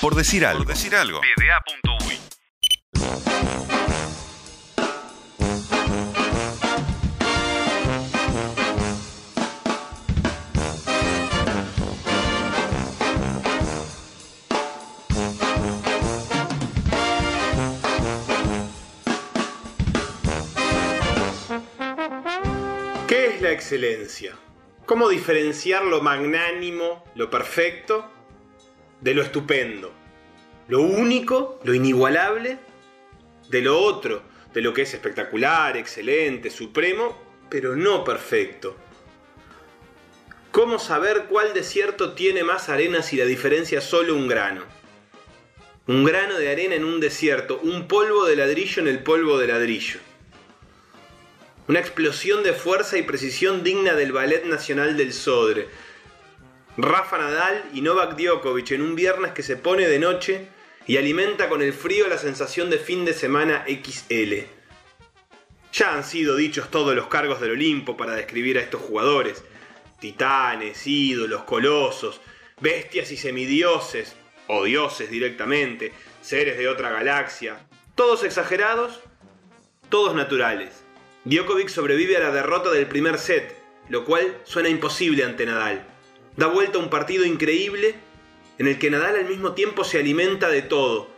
Por 0.00 0.14
decir 0.14 0.46
algo. 0.46 0.64
Por 0.64 0.74
decir 0.74 0.94
algo. 0.94 1.20
PDA.uy. 1.20 2.18
¿Qué 23.08 23.26
es 23.26 23.42
la 23.42 23.50
excelencia? 23.50 24.36
¿Cómo 24.86 25.08
diferenciar 25.08 25.84
lo 25.84 26.00
magnánimo, 26.02 27.04
lo 27.16 27.30
perfecto, 27.30 28.08
de 29.00 29.14
lo 29.14 29.22
estupendo? 29.22 29.92
Lo 30.68 30.82
único, 30.82 31.60
lo 31.64 31.74
inigualable, 31.74 32.58
de 33.48 33.62
lo 33.62 33.80
otro, 33.80 34.22
de 34.52 34.60
lo 34.60 34.72
que 34.74 34.82
es 34.82 34.94
espectacular, 34.94 35.76
excelente, 35.76 36.50
supremo, 36.50 37.16
pero 37.48 37.76
no 37.76 38.04
perfecto. 38.04 38.76
¿Cómo 40.50 40.78
saber 40.78 41.26
cuál 41.28 41.54
desierto 41.54 42.14
tiene 42.14 42.42
más 42.42 42.68
arenas 42.68 43.12
y 43.12 43.16
la 43.16 43.24
diferencia 43.24 43.78
es 43.78 43.84
solo 43.84 44.14
un 44.14 44.28
grano? 44.28 44.64
Un 45.86 46.04
grano 46.04 46.38
de 46.38 46.50
arena 46.50 46.74
en 46.74 46.84
un 46.84 47.00
desierto, 47.00 47.60
un 47.62 47.88
polvo 47.88 48.26
de 48.26 48.36
ladrillo 48.36 48.82
en 48.82 48.88
el 48.88 49.02
polvo 49.02 49.38
de 49.38 49.46
ladrillo. 49.46 50.00
Una 51.68 51.80
explosión 51.80 52.42
de 52.42 52.54
fuerza 52.54 52.98
y 52.98 53.02
precisión 53.02 53.62
digna 53.62 53.94
del 53.94 54.12
Ballet 54.12 54.44
Nacional 54.44 54.96
del 54.96 55.12
Sodre. 55.12 55.68
Rafa 56.80 57.18
Nadal 57.18 57.64
y 57.74 57.80
Novak 57.80 58.16
Djokovic 58.16 58.70
en 58.70 58.82
un 58.82 58.94
viernes 58.94 59.32
que 59.32 59.42
se 59.42 59.56
pone 59.56 59.88
de 59.88 59.98
noche 59.98 60.46
y 60.86 60.96
alimenta 60.96 61.48
con 61.48 61.60
el 61.60 61.72
frío 61.72 62.06
la 62.06 62.18
sensación 62.18 62.70
de 62.70 62.78
fin 62.78 63.04
de 63.04 63.14
semana 63.14 63.64
XL. 63.66 64.46
Ya 65.72 65.92
han 65.92 66.04
sido 66.04 66.36
dichos 66.36 66.70
todos 66.70 66.94
los 66.94 67.08
cargos 67.08 67.40
del 67.40 67.50
Olimpo 67.50 67.96
para 67.96 68.14
describir 68.14 68.58
a 68.58 68.60
estos 68.60 68.80
jugadores. 68.80 69.42
Titanes, 69.98 70.86
ídolos, 70.86 71.42
colosos, 71.42 72.20
bestias 72.60 73.10
y 73.10 73.16
semidioses, 73.16 74.14
o 74.46 74.62
dioses 74.62 75.10
directamente, 75.10 75.92
seres 76.22 76.56
de 76.58 76.68
otra 76.68 76.90
galaxia. 76.90 77.58
Todos 77.96 78.22
exagerados, 78.22 79.00
todos 79.88 80.14
naturales. 80.14 80.84
Djokovic 81.24 81.70
sobrevive 81.70 82.18
a 82.18 82.20
la 82.20 82.30
derrota 82.30 82.70
del 82.70 82.86
primer 82.86 83.18
set, 83.18 83.56
lo 83.88 84.04
cual 84.04 84.38
suena 84.44 84.68
imposible 84.68 85.24
ante 85.24 85.44
Nadal. 85.44 85.97
Da 86.38 86.46
vuelta 86.46 86.78
un 86.78 86.88
partido 86.88 87.24
increíble 87.24 87.96
en 88.58 88.68
el 88.68 88.78
que 88.78 88.90
Nadal 88.90 89.16
al 89.16 89.24
mismo 89.24 89.54
tiempo 89.54 89.82
se 89.82 89.98
alimenta 89.98 90.48
de 90.48 90.62
todo, 90.62 91.10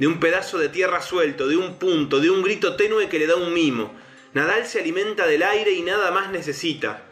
de 0.00 0.08
un 0.08 0.18
pedazo 0.18 0.58
de 0.58 0.68
tierra 0.68 1.00
suelto, 1.00 1.46
de 1.46 1.56
un 1.56 1.76
punto, 1.78 2.18
de 2.18 2.28
un 2.28 2.42
grito 2.42 2.74
tenue 2.74 3.08
que 3.08 3.20
le 3.20 3.28
da 3.28 3.36
un 3.36 3.54
mimo. 3.54 3.94
Nadal 4.32 4.66
se 4.66 4.80
alimenta 4.80 5.28
del 5.28 5.44
aire 5.44 5.70
y 5.70 5.82
nada 5.82 6.10
más 6.10 6.32
necesita, 6.32 7.04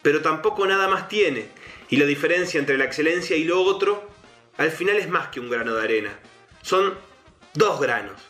pero 0.00 0.22
tampoco 0.22 0.64
nada 0.64 0.86
más 0.86 1.08
tiene, 1.08 1.48
y 1.90 1.96
la 1.96 2.06
diferencia 2.06 2.60
entre 2.60 2.78
la 2.78 2.84
excelencia 2.84 3.36
y 3.36 3.42
lo 3.42 3.62
otro, 3.62 4.08
al 4.56 4.70
final 4.70 4.96
es 4.96 5.08
más 5.08 5.26
que 5.26 5.40
un 5.40 5.50
grano 5.50 5.74
de 5.74 5.82
arena. 5.82 6.16
Son 6.62 6.94
dos 7.52 7.80
granos, 7.80 8.20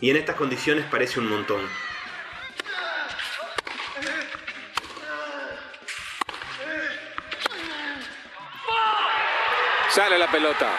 y 0.00 0.10
en 0.10 0.16
estas 0.16 0.34
condiciones 0.34 0.86
parece 0.90 1.20
un 1.20 1.28
montón. 1.28 1.60
Sale 9.98 10.16
la 10.16 10.30
pelota. 10.30 10.70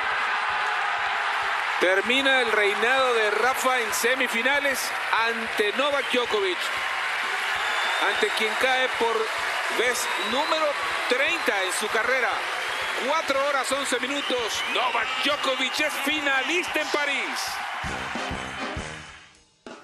Termina 1.82 2.40
el 2.40 2.50
reinado 2.54 3.14
de 3.16 3.30
Rafa 3.32 3.82
en 3.82 3.94
semifinales 3.94 4.80
ante 5.28 5.74
Novak 5.74 6.10
Djokovic. 6.14 6.58
Ante 8.08 8.28
quien 8.38 8.54
cae 8.62 8.88
por 8.98 9.18
vez 9.78 10.08
número 10.32 10.68
30 11.10 11.64
en 11.66 11.74
su 11.74 11.88
carrera. 11.90 12.30
4 13.10 13.46
horas 13.46 13.70
11 13.70 14.00
minutos. 14.00 14.64
Novak 14.74 15.08
Djokovic 15.26 15.78
es 15.82 15.94
finalista 16.06 16.80
en 16.80 16.88
París. 16.88 17.46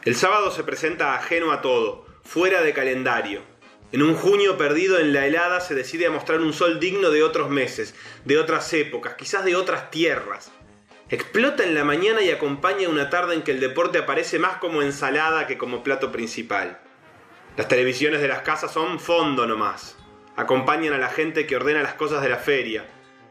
El 0.05 0.15
sábado 0.15 0.49
se 0.49 0.63
presenta 0.63 1.13
ajeno 1.13 1.51
a 1.51 1.59
todo, 1.59 2.05
fuera 2.23 2.61
de 2.61 2.73
calendario. 2.73 3.43
En 3.91 4.01
un 4.01 4.15
junio 4.15 4.57
perdido 4.57 4.99
en 4.99 5.13
la 5.13 5.25
helada 5.25 5.61
se 5.61 5.75
decide 5.75 6.07
a 6.07 6.11
mostrar 6.11 6.41
un 6.41 6.53
sol 6.53 6.79
digno 6.79 7.11
de 7.11 7.23
otros 7.23 7.49
meses, 7.49 7.93
de 8.25 8.37
otras 8.37 8.73
épocas, 8.73 9.13
quizás 9.13 9.45
de 9.45 9.55
otras 9.55 9.91
tierras. 9.91 10.51
Explota 11.09 11.63
en 11.63 11.75
la 11.75 11.83
mañana 11.83 12.21
y 12.21 12.31
acompaña 12.31 12.89
una 12.89 13.11
tarde 13.11 13.35
en 13.35 13.43
que 13.43 13.51
el 13.51 13.59
deporte 13.59 13.99
aparece 13.99 14.39
más 14.39 14.57
como 14.57 14.81
ensalada 14.81 15.45
que 15.45 15.57
como 15.57 15.83
plato 15.83 16.11
principal. 16.11 16.79
Las 17.57 17.67
televisiones 17.67 18.21
de 18.21 18.27
las 18.27 18.41
casas 18.41 18.73
son 18.73 18.99
fondo 18.99 19.45
nomás. 19.45 19.95
Acompañan 20.35 20.93
a 20.93 20.97
la 20.97 21.09
gente 21.09 21.45
que 21.45 21.55
ordena 21.55 21.83
las 21.83 21.93
cosas 21.93 22.23
de 22.23 22.29
la 22.29 22.37
feria, 22.37 22.85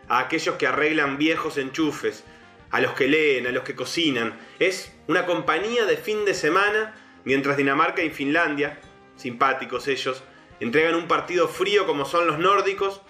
a 0.08 0.20
aquellos 0.20 0.54
que 0.54 0.68
arreglan 0.68 1.18
viejos 1.18 1.58
enchufes, 1.58 2.24
a 2.70 2.80
los 2.80 2.92
que 2.92 3.08
leen, 3.08 3.46
a 3.46 3.50
los 3.50 3.64
que 3.64 3.74
cocinan. 3.74 4.38
Es 4.58 4.92
una 5.08 5.26
compañía 5.26 5.84
de 5.84 5.96
fin 5.96 6.24
de 6.24 6.32
semana 6.32 6.94
mientras 7.24 7.56
Dinamarca 7.56 8.02
y 8.02 8.10
Finlandia, 8.10 8.78
simpáticos 9.16 9.88
ellos, 9.88 10.22
entregan 10.64 10.94
un 10.94 11.06
partido 11.06 11.46
frío 11.46 11.86
como 11.86 12.06
son 12.06 12.26
los 12.26 12.38
nórdicos, 12.38 13.02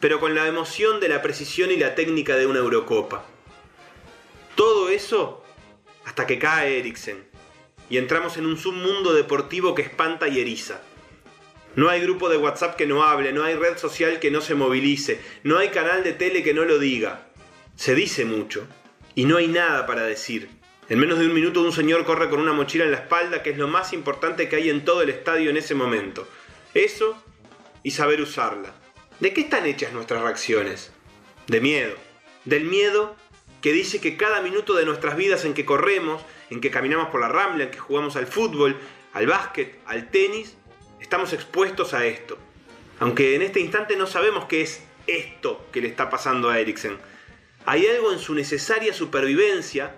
pero 0.00 0.18
con 0.18 0.34
la 0.34 0.46
emoción 0.46 0.98
de 0.98 1.10
la 1.10 1.20
precisión 1.20 1.70
y 1.70 1.76
la 1.76 1.94
técnica 1.94 2.36
de 2.36 2.46
una 2.46 2.60
Eurocopa. 2.60 3.22
Todo 4.54 4.88
eso 4.88 5.44
hasta 6.06 6.26
que 6.26 6.38
cae 6.38 6.78
Eriksen 6.78 7.28
y 7.90 7.98
entramos 7.98 8.38
en 8.38 8.46
un 8.46 8.56
submundo 8.56 9.12
deportivo 9.12 9.74
que 9.74 9.82
espanta 9.82 10.26
y 10.28 10.40
eriza. 10.40 10.80
No 11.76 11.90
hay 11.90 12.00
grupo 12.00 12.30
de 12.30 12.38
WhatsApp 12.38 12.76
que 12.76 12.86
no 12.86 13.04
hable, 13.04 13.32
no 13.34 13.44
hay 13.44 13.56
red 13.56 13.76
social 13.76 14.18
que 14.18 14.30
no 14.30 14.40
se 14.40 14.54
movilice, 14.54 15.20
no 15.44 15.58
hay 15.58 15.68
canal 15.68 16.02
de 16.02 16.14
tele 16.14 16.42
que 16.42 16.54
no 16.54 16.64
lo 16.64 16.78
diga. 16.78 17.28
Se 17.76 17.94
dice 17.94 18.24
mucho 18.24 18.66
y 19.14 19.26
no 19.26 19.36
hay 19.36 19.48
nada 19.48 19.86
para 19.86 20.04
decir. 20.04 20.48
En 20.88 20.98
menos 20.98 21.18
de 21.18 21.26
un 21.26 21.34
minuto 21.34 21.60
un 21.60 21.72
señor 21.72 22.04
corre 22.06 22.30
con 22.30 22.40
una 22.40 22.54
mochila 22.54 22.84
en 22.84 22.90
la 22.90 22.96
espalda, 22.96 23.42
que 23.42 23.50
es 23.50 23.58
lo 23.58 23.68
más 23.68 23.92
importante 23.92 24.48
que 24.48 24.56
hay 24.56 24.70
en 24.70 24.84
todo 24.84 25.02
el 25.02 25.10
estadio 25.10 25.50
en 25.50 25.58
ese 25.58 25.74
momento. 25.74 26.26
Eso 26.74 27.20
y 27.82 27.90
saber 27.90 28.20
usarla. 28.20 28.72
¿De 29.18 29.32
qué 29.32 29.42
están 29.42 29.66
hechas 29.66 29.92
nuestras 29.92 30.22
reacciones? 30.22 30.92
De 31.46 31.60
miedo. 31.60 31.94
Del 32.44 32.64
miedo 32.64 33.16
que 33.60 33.72
dice 33.72 34.00
que 34.00 34.16
cada 34.16 34.40
minuto 34.40 34.74
de 34.74 34.86
nuestras 34.86 35.16
vidas 35.16 35.44
en 35.44 35.54
que 35.54 35.64
corremos, 35.64 36.22
en 36.48 36.60
que 36.60 36.70
caminamos 36.70 37.08
por 37.08 37.20
la 37.20 37.28
rambla, 37.28 37.64
en 37.64 37.70
que 37.70 37.78
jugamos 37.78 38.16
al 38.16 38.26
fútbol, 38.26 38.78
al 39.12 39.26
básquet, 39.26 39.80
al 39.86 40.10
tenis, 40.10 40.56
estamos 41.00 41.32
expuestos 41.32 41.92
a 41.92 42.06
esto. 42.06 42.38
Aunque 43.00 43.34
en 43.34 43.42
este 43.42 43.60
instante 43.60 43.96
no 43.96 44.06
sabemos 44.06 44.46
qué 44.46 44.62
es 44.62 44.82
esto 45.06 45.66
que 45.72 45.80
le 45.80 45.88
está 45.88 46.08
pasando 46.08 46.48
a 46.48 46.58
Eriksen. 46.58 46.98
Hay 47.66 47.86
algo 47.86 48.12
en 48.12 48.18
su 48.18 48.34
necesaria 48.34 48.94
supervivencia, 48.94 49.94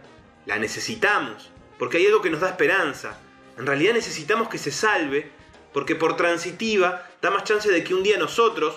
la 0.47 0.59
necesitamos, 0.59 1.50
porque 1.78 1.99
hay 1.99 2.06
algo 2.06 2.22
que 2.22 2.31
nos 2.31 2.41
da 2.41 2.49
esperanza. 2.49 3.21
En 3.59 3.66
realidad 3.66 3.93
necesitamos 3.93 4.49
que 4.49 4.59
se 4.59 4.71
salve, 4.72 5.31
porque 5.72 5.94
por 5.94 6.16
transitiva 6.16 7.09
da 7.21 7.31
más 7.31 7.44
chance 7.44 7.71
de 7.71 7.83
que 7.84 7.94
un 7.94 8.03
día 8.03 8.19
nosotros, 8.19 8.75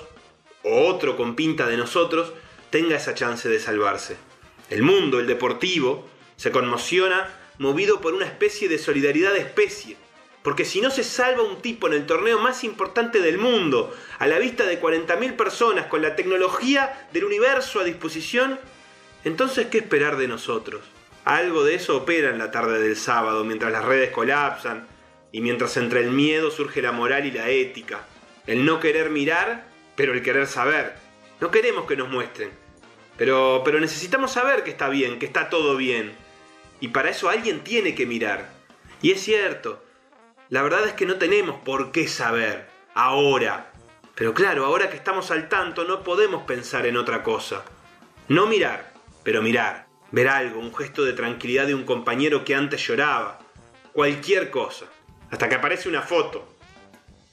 o 0.63 0.87
otro 0.87 1.17
con 1.17 1.35
pinta 1.35 1.67
de 1.67 1.77
nosotros, 1.77 2.33
tenga 2.69 2.95
esa 2.95 3.13
chance 3.13 3.47
de 3.49 3.59
salvarse. 3.59 4.17
El 4.69 4.83
mundo, 4.83 5.19
el 5.19 5.27
deportivo, 5.27 6.07
se 6.37 6.51
conmociona 6.51 7.29
movido 7.57 8.01
por 8.01 8.13
una 8.13 8.25
especie 8.25 8.67
de 8.67 8.77
solidaridad 8.77 9.33
de 9.33 9.39
especie. 9.39 9.97
Porque 10.43 10.65
si 10.65 10.79
no 10.79 10.91
se 10.91 11.03
salva 11.03 11.43
un 11.43 11.61
tipo 11.61 11.87
en 11.87 11.93
el 11.93 12.05
torneo 12.05 12.39
más 12.39 12.63
importante 12.63 13.19
del 13.19 13.37
mundo, 13.37 13.95
a 14.19 14.27
la 14.27 14.37
vista 14.37 14.65
de 14.65 14.79
40.000 14.79 15.35
personas, 15.35 15.87
con 15.87 16.01
la 16.01 16.15
tecnología 16.15 17.07
del 17.13 17.25
universo 17.25 17.79
a 17.79 17.83
disposición, 17.83 18.59
entonces 19.23 19.67
¿qué 19.67 19.79
esperar 19.79 20.17
de 20.17 20.27
nosotros? 20.27 20.81
Algo 21.23 21.63
de 21.63 21.75
eso 21.75 21.97
opera 21.97 22.29
en 22.29 22.37
la 22.37 22.51
tarde 22.51 22.79
del 22.79 22.95
sábado, 22.95 23.43
mientras 23.43 23.71
las 23.71 23.85
redes 23.85 24.11
colapsan 24.11 24.87
y 25.31 25.41
mientras 25.41 25.77
entre 25.77 26.01
el 26.01 26.11
miedo 26.11 26.51
surge 26.51 26.81
la 26.81 26.91
moral 26.91 27.25
y 27.25 27.31
la 27.31 27.49
ética. 27.49 28.05
El 28.47 28.65
no 28.65 28.79
querer 28.79 29.09
mirar, 29.09 29.67
pero 29.95 30.13
el 30.13 30.21
querer 30.21 30.47
saber. 30.47 30.95
No 31.41 31.51
queremos 31.51 31.85
que 31.85 31.97
nos 31.97 32.09
muestren, 32.09 32.49
pero, 33.17 33.61
pero 33.65 33.79
necesitamos 33.79 34.31
saber 34.31 34.63
que 34.63 34.71
está 34.71 34.89
bien, 34.89 35.19
que 35.19 35.25
está 35.25 35.49
todo 35.49 35.75
bien. 35.75 36.13
Y 36.79 36.89
para 36.89 37.09
eso 37.09 37.29
alguien 37.29 37.63
tiene 37.63 37.95
que 37.95 38.05
mirar. 38.05 38.49
Y 39.01 39.11
es 39.11 39.21
cierto, 39.21 39.83
la 40.49 40.61
verdad 40.61 40.85
es 40.85 40.93
que 40.93 41.05
no 41.05 41.15
tenemos 41.15 41.59
por 41.61 41.91
qué 41.91 42.07
saber, 42.07 42.67
ahora. 42.93 43.71
Pero 44.15 44.33
claro, 44.33 44.65
ahora 44.65 44.89
que 44.89 44.95
estamos 44.95 45.31
al 45.31 45.49
tanto 45.49 45.83
no 45.83 46.03
podemos 46.03 46.43
pensar 46.43 46.85
en 46.85 46.97
otra 46.97 47.23
cosa. 47.23 47.63
No 48.27 48.47
mirar, 48.47 48.93
pero 49.23 49.41
mirar. 49.41 49.87
Ver 50.11 50.29
algo, 50.29 50.59
un 50.59 50.73
gesto 50.73 51.03
de 51.03 51.13
tranquilidad 51.13 51.67
de 51.67 51.75
un 51.75 51.83
compañero 51.83 52.45
que 52.45 52.55
antes 52.55 52.85
lloraba. 52.87 53.39
Cualquier 53.91 54.49
cosa. 54.49 54.85
Hasta 55.31 55.49
que 55.49 55.55
aparece 55.55 55.89
una 55.89 56.01
foto. 56.01 56.47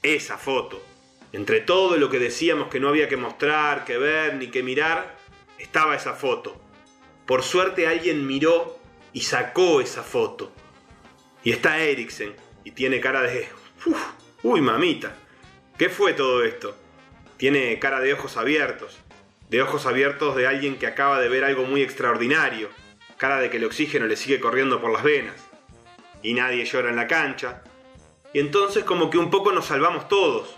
Esa 0.01 0.37
foto. 0.37 0.81
Entre 1.31 1.61
todo 1.61 1.97
lo 1.97 2.09
que 2.09 2.19
decíamos 2.19 2.67
que 2.67 2.79
no 2.79 2.89
había 2.89 3.09
que 3.09 3.17
mostrar, 3.17 3.85
que 3.85 3.97
ver, 3.97 4.35
ni 4.35 4.47
que 4.47 4.61
mirar, 4.61 5.15
estaba 5.57 5.95
esa 5.95 6.13
foto. 6.13 6.61
por 7.25 7.41
suerte 7.41 7.87
alguien 7.87 8.27
miró 8.27 8.77
y 9.13 9.21
sacó 9.21 9.79
esa 9.81 10.03
foto. 10.03 10.51
Y 11.43 11.51
está 11.51 11.79
Eriksen 11.79 12.35
y 12.63 12.71
tiene 12.71 12.99
cara 12.99 13.21
de... 13.21 13.47
Uf, 13.85 14.01
uy, 14.43 14.61
mamita. 14.61 15.15
¿Qué 15.77 15.89
fue 15.89 16.13
todo 16.13 16.43
esto? 16.43 16.75
Tiene 17.37 17.79
cara 17.79 17.99
de 17.99 18.13
ojos 18.13 18.37
abiertos. 18.37 18.99
De 19.49 19.61
ojos 19.61 19.85
abiertos 19.85 20.35
de 20.35 20.47
alguien 20.47 20.77
que 20.77 20.87
acaba 20.87 21.19
de 21.19 21.29
ver 21.29 21.43
algo 21.43 21.63
muy 21.63 21.81
extraordinario. 21.81 22.69
Cara 23.17 23.39
de 23.39 23.49
que 23.49 23.57
el 23.57 23.65
oxígeno 23.65 24.05
le 24.05 24.17
sigue 24.17 24.39
corriendo 24.39 24.81
por 24.81 24.91
las 24.91 25.03
venas. 25.03 25.35
Y 26.21 26.33
nadie 26.33 26.65
llora 26.65 26.89
en 26.89 26.95
la 26.95 27.07
cancha. 27.07 27.63
Y 28.33 28.39
entonces 28.39 28.83
como 28.83 29.09
que 29.09 29.17
un 29.17 29.29
poco 29.29 29.51
nos 29.51 29.65
salvamos 29.65 30.07
todos. 30.07 30.55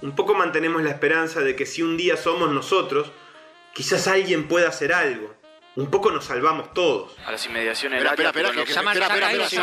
Un 0.00 0.14
poco 0.14 0.34
mantenemos 0.34 0.82
la 0.82 0.90
esperanza 0.90 1.40
de 1.40 1.56
que 1.56 1.66
si 1.66 1.82
un 1.82 1.96
día 1.96 2.16
somos 2.16 2.52
nosotros, 2.52 3.10
quizás 3.74 4.06
alguien 4.06 4.46
pueda 4.46 4.68
hacer 4.68 4.92
algo. 4.92 5.34
Un 5.76 5.90
poco 5.90 6.10
nos 6.10 6.24
salvamos 6.24 6.72
todos. 6.72 7.12
A 7.26 7.32
las 7.32 7.44
inmediaciones 7.44 7.98
Espera, 7.98 8.12
espera, 8.14 8.28
espera, 8.30 8.48
pero 8.48 8.60
que, 8.64 8.72
que- 8.72 8.72
espera, 8.72 8.92
espera, 8.92 9.06
espera, 9.06 9.26
ha 9.26 9.30
Cuidado, 9.30 9.50
sí, 9.50 9.56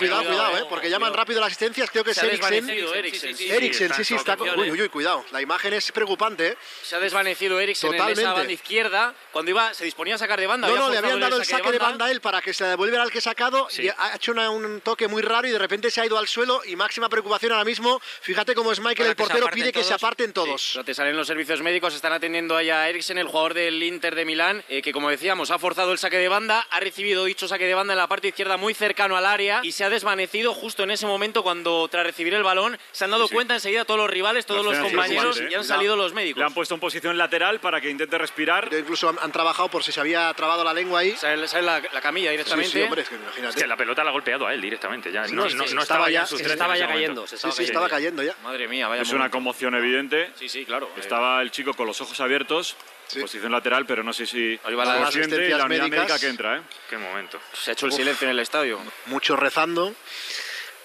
cuidado, 0.00 0.22
cuidado, 0.24 0.24
cuidado, 0.24 0.58
eh. 0.58 0.66
porque 0.68 0.90
llaman 0.90 1.14
rápido 1.14 1.38
las 1.40 1.46
asistencias, 1.46 1.88
creo 1.88 2.02
que 2.02 2.10
es 2.10 2.16
Se 2.16 2.26
ha 2.26 2.28
Eriksen. 2.28 2.50
desvanecido 2.50 2.94
Eriksen. 2.94 3.36
sí, 3.36 3.44
sí, 3.46 3.50
Eriksen, 3.52 3.84
está 3.86 3.96
sí, 3.98 4.04
sí, 4.04 4.14
en 4.14 4.18
está. 4.18 4.36
condiciones. 4.36 4.72
Uy, 4.72 4.76
uy, 4.78 4.82
uy, 4.82 4.88
cuidado. 4.88 5.24
La 5.30 5.40
imagen 5.40 5.72
es 5.74 5.92
preocupante, 5.92 6.48
¿eh? 6.48 6.56
Se 6.82 6.96
ha 6.96 6.98
desvanecido 6.98 7.60
Eriksen 7.60 7.90
en 7.90 7.96
Totalmente. 7.98 8.22
esa 8.22 8.32
banda 8.32 8.52
izquierda. 8.52 9.14
Cuando 9.30 9.50
iba, 9.52 9.72
se 9.72 9.84
disponía 9.84 10.16
a 10.16 10.18
sacar 10.18 10.40
de 10.40 10.48
banda. 10.48 10.66
No, 10.66 10.74
no, 10.74 10.90
le 10.90 10.98
habían 10.98 11.20
dado 11.20 11.36
el 11.36 11.44
saque 11.44 11.70
de 11.70 11.78
banda 11.78 12.06
a 12.06 12.10
él 12.10 12.20
para 12.20 12.42
que 12.42 12.52
se 12.52 12.64
la 12.64 12.70
devuelva 12.70 13.00
al 13.00 13.12
que 13.12 13.20
sacado 13.20 13.68
Sí. 13.70 13.82
y 13.84 13.88
ha 13.88 14.16
hecho 14.16 14.32
una- 14.32 14.50
un 14.50 14.80
toque 14.80 15.06
muy 15.06 15.22
raro 15.22 15.46
y 15.46 15.52
de 15.52 15.58
repente 15.60 15.92
se 15.92 16.00
ha 16.00 16.06
ido 16.06 16.18
al 16.18 16.26
suelo 16.26 16.62
y 16.66 16.74
máxima 16.74 17.08
preocupación 17.08 17.52
ahora 17.52 17.64
mismo. 17.64 18.00
Fíjate 18.22 18.56
cómo 18.56 18.72
es 18.72 18.80
Michael, 18.80 19.10
el 19.10 19.14
portero, 19.16 19.46
pide 19.52 19.70
que 19.72 19.84
se 19.84 19.94
aparten 19.94 20.32
todos. 20.32 20.80
te 20.84 20.92
salen 20.92 21.16
los 21.16 21.28
servicios 21.28 21.62
médicos, 21.62 21.94
están 21.94 22.12
atendiendo 22.14 22.56
allá 22.56 22.82
a 22.82 22.88
Eriksen, 22.88 23.16
el 23.18 23.28
jugador 23.28 23.54
del 23.54 23.80
Inter 23.80 24.16
de 24.16 24.24
Milán, 24.24 24.64
eh, 24.68 24.82
que 24.82 24.92
como 24.92 25.08
decíamos, 25.20 25.50
ha 25.50 25.58
forzado 25.58 25.92
el 25.92 25.98
saque 25.98 26.16
de 26.16 26.28
banda, 26.30 26.66
ha 26.70 26.80
recibido 26.80 27.26
dicho 27.26 27.46
saque 27.46 27.66
de 27.66 27.74
banda 27.74 27.92
en 27.92 27.98
la 27.98 28.06
parte 28.08 28.28
izquierda 28.28 28.56
muy 28.56 28.72
cercano 28.72 29.18
al 29.18 29.26
área 29.26 29.60
y 29.62 29.72
se 29.72 29.84
ha 29.84 29.90
desvanecido 29.90 30.54
justo 30.54 30.82
en 30.82 30.90
ese 30.90 31.06
momento 31.06 31.42
cuando 31.42 31.86
tras 31.88 32.06
recibir 32.06 32.32
el 32.32 32.42
balón 32.42 32.78
se 32.92 33.04
han 33.04 33.10
dado 33.10 33.28
Sí. 33.28 33.34
cuenta 33.34 33.52
enseguida 33.52 33.84
todos 33.84 34.00
los 34.00 34.08
rivales, 34.08 34.46
todos 34.46 34.64
Los 34.64 34.78
los 34.78 34.86
compañeros 34.86 35.36
sí, 35.36 35.42
sí. 35.42 35.48
y 35.50 35.54
han 35.54 35.60
La- 35.60 35.66
salido 35.66 35.94
los 35.94 36.12
Le 36.12 36.16
médicos. 36.16 36.42
han 36.42 36.54
puesto 36.54 36.72
en 36.72 36.80
posición 36.80 37.18
lateral 37.18 37.60
para 37.60 37.82
que 37.82 37.90
intente 37.90 38.16
respirar. 38.16 38.70
Incluso 38.72 39.10
han, 39.10 39.18
han 39.20 39.30
trabajado 39.30 39.68
por 39.68 39.84
si 39.84 39.92
se 39.92 40.00
había 40.00 40.32
trabado 40.32 40.64
la 40.64 40.72
lengua 40.72 41.00
ahí. 41.00 41.14
Sale, 41.16 41.46
sale 41.48 41.64
la, 41.66 41.82
la 41.92 42.00
camilla 42.00 42.30
directamente. 42.30 42.70
sí, 42.72 42.80
hombre, 42.82 43.02
es 43.02 43.08
que 43.10 43.16
imagínate. 43.16 43.56
Es 43.56 43.62
que 43.62 43.68
la 43.68 43.76
pelota 43.76 44.02
la 44.02 44.08
ha 44.08 44.12
golpeado 44.14 44.46
a 44.46 44.54
él 44.54 44.60
directamente 44.62 45.12
ya. 45.12 45.26
Sí, 45.28 45.34
no, 45.34 45.46
sí, 45.50 45.54
no- 45.54 45.66
sí, 45.66 45.74
no 45.74 45.82
estaba 45.82 46.08
estaba 46.08 46.10
ya 46.10 46.20
en 46.22 46.26
sus 46.28 46.38
se 46.40 46.46
estaba 46.46 46.78
ya 46.78 46.88
cayendo, 46.88 47.26
se 47.26 47.34
estaba 47.36 47.52
sí, 47.52 47.58
cayendo. 47.58 47.72
estaba 47.78 47.88
cayendo 47.90 48.22
ya. 48.22 48.34
Madre 48.42 48.68
mía, 48.68 48.88
vaya 48.88 49.02
Es 49.02 49.08
una 49.10 49.18
momento. 49.18 49.36
conmoción 49.36 49.74
evidente. 49.74 50.30
Sí, 50.36 50.48
sí, 50.48 50.64
claro. 50.64 50.86
eh, 50.96 51.00
Estaba 51.00 51.42
el 51.42 51.50
chico 51.50 51.74
con 51.74 51.86
los 51.86 52.00
ojos 52.00 52.18
abiertos, 52.20 52.74
Sí. 53.10 53.20
posición 53.20 53.50
lateral, 53.52 53.86
pero 53.86 54.02
no 54.02 54.12
sé 54.12 54.26
si 54.26 54.58
Ahí 54.64 54.74
va 54.74 54.84
la- 54.84 54.96
consciente 54.98 55.34
y 55.36 55.50
asistencias 55.52 55.58
la 55.58 55.64
unidad 55.66 55.88
médica 55.88 56.18
que 56.18 56.28
entra. 56.28 56.56
¿eh? 56.58 56.62
Qué 56.88 56.96
momento. 56.98 57.40
se 57.52 57.70
ha 57.70 57.72
hecho 57.72 57.86
el 57.86 57.92
silencio 57.92 58.26
en 58.26 58.30
el 58.32 58.38
estadio. 58.40 58.78
Muchos 59.06 59.38
rezando 59.38 59.94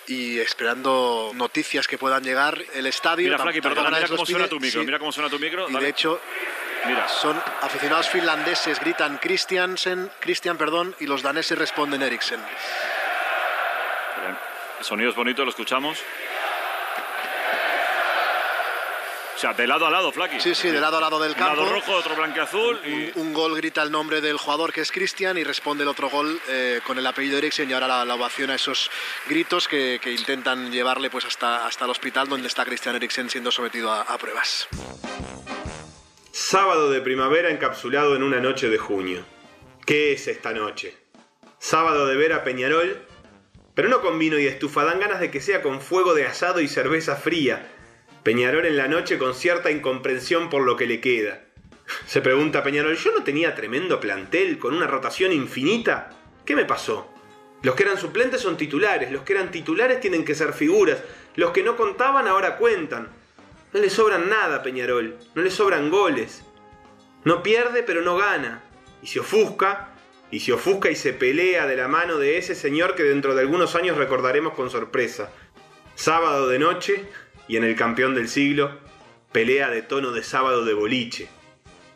y 0.07 0.39
esperando 0.39 1.31
noticias 1.35 1.87
que 1.87 1.97
puedan 1.97 2.23
llegar. 2.23 2.63
El 2.73 2.85
estadio. 2.87 3.25
Mira, 3.25 3.37
Flaki, 3.39 3.61
perdona, 3.61 3.89
mira 3.91 4.07
cómo 4.07 4.25
suena 4.25 4.47
tu 4.47 4.59
micro, 4.59 4.81
Sí. 4.81 4.85
mira 4.85 4.99
cómo 4.99 5.11
suena 5.11 5.29
tu 5.29 5.39
micro. 5.39 5.69
Y 5.69 5.73
dale. 5.73 5.85
de 5.85 5.91
hecho, 5.91 6.21
Mira, 6.87 7.07
son 7.07 7.35
aficionados 7.61 8.07
finlandeses, 8.09 8.79
gritan 8.79 9.17
Christiansen, 9.17 10.11
Christian, 10.19 10.55
perdón, 10.55 10.95
y 10.99 11.07
los 11.07 11.23
daneses 11.23 11.57
responden 11.57 12.03
Eriksen. 12.03 12.39
Bien. 14.21 14.37
El 14.79 14.85
sonido 14.85 15.09
es 15.09 15.15
bonito, 15.15 15.43
lo 15.43 15.49
escuchamos. 15.49 15.97
O 19.35 19.37
sea, 19.37 19.53
de 19.53 19.67
lado 19.67 19.85
a 19.85 19.91
lado, 19.91 20.11
Flaki. 20.13 20.39
Sí, 20.39 20.55
sí, 20.55 20.69
de 20.69 20.79
lado 20.79 20.97
a 20.97 21.01
lado 21.01 21.19
del 21.19 21.33
Un 21.33 21.39
lado 21.39 21.55
campo. 21.57 21.71
rojo, 21.73 21.91
otro 21.93 22.15
blanqueazul 22.15 22.79
y 22.85 23.11
Un 23.19 23.33
gol 23.33 23.55
grita 23.57 23.81
el 23.83 23.91
nombre 23.91 24.21
del 24.21 24.37
jugador 24.37 24.71
que 24.71 24.79
es 24.81 24.91
Christian 24.91 25.37
y 25.37 25.43
responde 25.43 25.83
el 25.83 25.89
otro 25.89 26.09
gol 26.09 26.39
eh, 26.47 26.79
con 26.87 26.97
el 26.97 27.05
apellido 27.05 27.37
Eriksen 27.37 27.69
y 27.69 27.73
ahora 27.73 27.87
la, 27.87 28.05
la 28.05 28.15
ovación 28.15 28.49
a 28.49 28.55
esos 28.55 28.89
gritos 29.27 29.67
que, 29.67 29.99
que 30.01 30.11
intentan 30.11 30.71
llevarle 30.71 31.09
pues 31.09 31.25
hasta, 31.25 31.65
hasta 31.67 31.83
el 31.83 31.91
hospital 31.91 32.29
donde 32.29 32.47
está 32.47 32.63
Christian 32.63 32.95
Eriksen 32.95 33.29
siendo 33.29 33.51
sometido 33.51 33.91
a, 33.91 34.01
a 34.03 34.17
pruebas. 34.17 34.69
Sábado 36.31 36.89
de 36.89 37.01
primavera 37.01 37.49
encapsulado 37.49 38.15
en 38.15 38.23
una 38.23 38.39
noche 38.39 38.69
de 38.69 38.77
junio. 38.77 39.25
¿Qué 39.85 40.13
es 40.13 40.27
esta 40.27 40.51
noche? 40.53 40.97
Sábado 41.59 42.07
de 42.07 42.15
ver 42.15 42.33
a 42.33 42.43
Peñarol, 42.43 43.05
pero 43.73 43.89
no 43.89 44.01
con 44.01 44.17
vino 44.17 44.39
y 44.39 44.47
estufa, 44.47 44.83
dan 44.85 44.99
ganas 44.99 45.19
de 45.19 45.29
que 45.31 45.41
sea 45.41 45.61
con 45.61 45.81
fuego 45.81 46.13
de 46.13 46.25
asado 46.25 46.61
y 46.61 46.67
cerveza 46.67 47.15
fría. 47.15 47.71
Peñarol 48.25 48.65
en 48.65 48.75
la 48.75 48.87
noche 48.87 49.19
con 49.19 49.35
cierta 49.35 49.69
incomprensión 49.69 50.49
por 50.49 50.63
lo 50.63 50.75
que 50.75 50.87
le 50.87 50.99
queda. 50.99 51.41
Se 52.07 52.21
pregunta 52.21 52.63
Peñarol, 52.63 52.97
¿yo 52.97 53.11
no 53.11 53.23
tenía 53.23 53.53
tremendo 53.53 53.99
plantel 53.99 54.57
con 54.57 54.73
una 54.73 54.87
rotación 54.87 55.31
infinita? 55.31 56.09
¿Qué 56.43 56.55
me 56.55 56.65
pasó? 56.65 57.07
Los 57.61 57.75
que 57.75 57.83
eran 57.83 57.99
suplentes 57.99 58.41
son 58.41 58.57
titulares, 58.57 59.11
los 59.11 59.21
que 59.21 59.33
eran 59.33 59.51
titulares 59.51 59.99
tienen 59.99 60.25
que 60.25 60.33
ser 60.33 60.53
figuras, 60.53 61.03
los 61.35 61.51
que 61.51 61.61
no 61.61 61.77
contaban 61.77 62.27
ahora 62.27 62.57
cuentan. 62.57 63.09
No 63.73 63.79
le 63.79 63.91
sobran 63.91 64.27
nada 64.27 64.55
a 64.55 64.63
Peñarol, 64.63 65.19
no 65.35 65.43
le 65.43 65.51
sobran 65.51 65.91
goles. 65.91 66.43
No 67.25 67.43
pierde 67.43 67.83
pero 67.83 68.01
no 68.01 68.17
gana. 68.17 68.63
Y 69.03 69.07
se 69.07 69.19
ofusca, 69.19 69.91
y 70.31 70.39
se 70.39 70.51
ofusca 70.51 70.89
y 70.89 70.95
se 70.95 71.13
pelea 71.13 71.67
de 71.67 71.77
la 71.77 71.87
mano 71.87 72.17
de 72.17 72.39
ese 72.39 72.55
señor 72.55 72.95
que 72.95 73.03
dentro 73.03 73.35
de 73.35 73.41
algunos 73.41 73.75
años 73.75 73.97
recordaremos 73.97 74.55
con 74.55 74.71
sorpresa. 74.71 75.29
Sábado 75.93 76.49
de 76.49 76.57
noche, 76.57 77.05
y 77.47 77.57
en 77.57 77.63
el 77.63 77.75
campeón 77.75 78.15
del 78.15 78.29
siglo, 78.29 78.79
pelea 79.31 79.69
de 79.69 79.81
tono 79.81 80.11
de 80.11 80.23
sábado 80.23 80.65
de 80.65 80.73
boliche. 80.73 81.27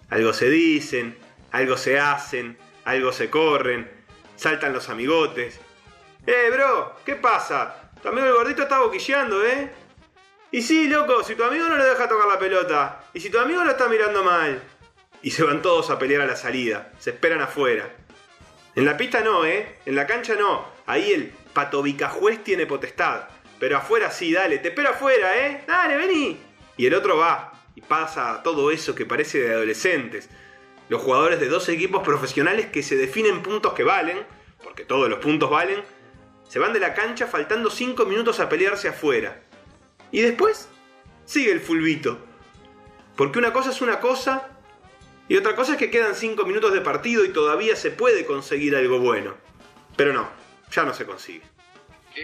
Algo 0.10 0.34
se 0.34 0.50
dicen, 0.50 1.18
algo 1.51 1.78
se 1.78 2.00
hacen, 2.00 2.57
algo 2.86 3.12
se 3.12 3.30
corren, 3.30 3.90
saltan 4.36 4.74
los 4.74 4.90
amigotes. 4.90 5.60
¡Eh, 6.25 6.50
bro! 6.51 6.96
¿Qué 7.06 7.16
pasa? 7.16 7.92
Tu 8.01 8.07
amigo 8.07 8.28
el 8.28 8.34
gordito 8.34 8.63
está 8.63 8.80
boquilleando, 8.80 9.46
¿eh? 9.46 9.72
Y 10.51 10.62
sí, 10.62 10.88
loco, 10.88 11.24
si 11.24 11.36
tu 11.36 11.44
amigo 11.44 11.68
no 11.68 11.78
le 11.78 11.86
deja 11.86 12.10
tocar 12.10 12.28
la 12.28 12.40
pelota, 12.40 13.04
y 13.13 13.19
si 13.19 13.30
tu 13.30 13.40
amigo 13.40 13.63
lo 13.63 13.72
está 13.72 13.88
mirando 13.88 14.24
mal. 14.24 14.62
Y 15.22 15.31
se 15.31 15.44
van 15.44 15.62
todos 15.62 15.90
a 15.90 16.00
pelear 16.00 16.22
a 16.22 16.25
la 16.25 16.36
salida, 16.36 16.92
se 16.98 17.12
esperan 17.12 17.42
afuera. 17.42 17.90
En 18.75 18.86
la 18.86 18.96
pista 18.98 19.22
no, 19.22 19.46
¿eh? 19.46 19.78
En 19.86 19.96
la 19.96 20.07
cancha 20.07 20.36
no. 20.36 20.66
Ahí 20.86 21.12
el 21.12 21.34
patobicajuez 21.54 22.44
tiene 22.44 22.66
potestad. 22.66 23.24
Pero 23.59 23.77
afuera 23.77 24.09
sí, 24.09 24.31
dale, 24.31 24.59
te 24.59 24.69
espero 24.69 24.89
afuera, 24.89 25.45
¿eh? 25.45 25.63
Dale, 25.67 25.97
vení. 25.97 26.39
Y 26.77 26.85
el 26.85 26.94
otro 26.94 27.17
va, 27.17 27.51
y 27.75 27.81
pasa 27.81 28.41
todo 28.41 28.71
eso 28.71 28.95
que 28.95 29.06
parece 29.06 29.39
de 29.39 29.53
adolescentes. 29.53 30.29
Los 30.88 31.01
jugadores 31.01 31.39
de 31.39 31.50
dos 31.50 31.67
equipos 31.69 32.03
profesionales 32.03 32.67
que 32.67 32.81
se 32.81 32.95
definen 32.95 33.44
puntos 33.44 33.73
que 33.73 33.83
valen, 33.83 34.25
porque 34.63 34.86
todos 34.86 35.10
los 35.10 35.19
puntos 35.19 35.50
valen, 35.50 35.84
se 36.48 36.57
van 36.57 36.74
de 36.74 36.79
la 36.79 36.93
cancha 36.93 37.27
faltando 37.27 37.69
5 37.69 38.05
minutos 38.05 38.39
a 38.39 38.50
pelearse 38.50 38.88
afuera. 38.88 39.41
Y 40.12 40.22
después 40.22 40.67
sigue 41.25 41.51
el 41.51 41.60
fulbito. 41.60 42.17
Porque 43.15 43.38
una 43.38 43.53
cosa 43.53 43.69
es 43.69 43.81
una 43.81 44.00
cosa 44.00 44.50
y 45.27 45.38
otra 45.38 45.55
cosa 45.55 45.74
es 45.74 45.77
que 45.77 45.91
quedan 45.91 46.15
5 46.15 46.43
minutos 46.45 46.74
de 46.74 46.81
partido 46.81 47.24
y 47.24 47.29
todavía 47.29 47.75
se 47.75 47.91
puede 47.91 48.25
conseguir 48.25 48.75
algo 48.75 49.00
bueno. 49.00 49.36
Pero 49.95 50.13
no, 50.13 50.27
ya 50.72 50.84
no 50.86 50.93
se 50.93 51.05
consigue. 51.05 51.43